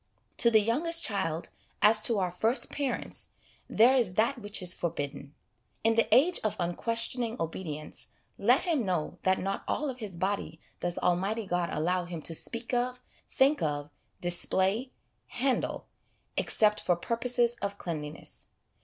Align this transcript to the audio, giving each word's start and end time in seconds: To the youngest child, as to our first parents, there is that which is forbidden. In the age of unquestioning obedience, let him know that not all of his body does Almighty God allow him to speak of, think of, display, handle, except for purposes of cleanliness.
To 0.37 0.49
the 0.49 0.61
youngest 0.61 1.05
child, 1.05 1.51
as 1.79 2.01
to 2.05 2.17
our 2.17 2.31
first 2.31 2.71
parents, 2.71 3.27
there 3.67 3.95
is 3.95 4.15
that 4.15 4.39
which 4.41 4.59
is 4.63 4.73
forbidden. 4.73 5.35
In 5.83 5.93
the 5.93 6.11
age 6.11 6.39
of 6.43 6.55
unquestioning 6.59 7.39
obedience, 7.39 8.07
let 8.39 8.63
him 8.65 8.83
know 8.83 9.19
that 9.21 9.37
not 9.37 9.63
all 9.67 9.91
of 9.91 9.99
his 9.99 10.17
body 10.17 10.59
does 10.79 10.97
Almighty 10.97 11.45
God 11.45 11.69
allow 11.71 12.05
him 12.05 12.23
to 12.23 12.33
speak 12.33 12.73
of, 12.73 12.99
think 13.29 13.61
of, 13.61 13.91
display, 14.21 14.89
handle, 15.27 15.85
except 16.35 16.79
for 16.81 16.95
purposes 16.95 17.55
of 17.61 17.77
cleanliness. 17.77 18.47